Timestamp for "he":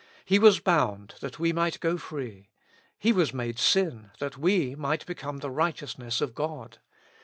0.25-0.39, 2.97-3.13